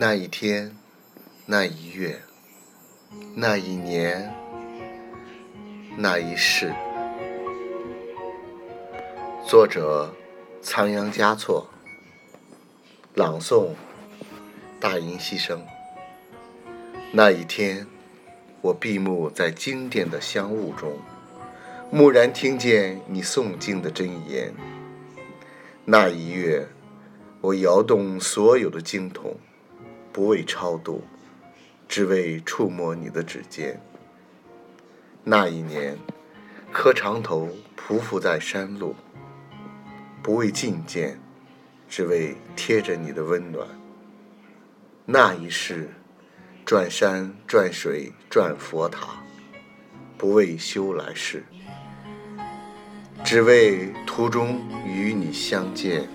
[0.00, 0.76] 那一天，
[1.44, 2.20] 那一月，
[3.34, 4.32] 那一年，
[5.96, 6.72] 那一世。
[9.44, 10.14] 作者：
[10.62, 11.66] 仓央嘉措。
[13.16, 13.70] 朗诵：
[14.78, 15.66] 大音希声。
[17.10, 17.84] 那一天，
[18.60, 20.96] 我闭目在经典的香雾中，
[21.90, 24.54] 蓦然听见你诵经的真言。
[25.84, 26.68] 那一月，
[27.40, 29.36] 我摇动所有的经筒。
[30.18, 31.04] 不为超度，
[31.86, 33.80] 只为触摸你的指尖。
[35.22, 35.96] 那一年，
[36.72, 38.96] 磕长头匍匐在山路，
[40.20, 41.20] 不为觐见，
[41.88, 43.64] 只为贴着你的温暖。
[45.06, 45.88] 那一世，
[46.64, 49.22] 转山转水转佛塔，
[50.16, 51.44] 不为修来世，
[53.22, 56.08] 只为途中与你相见。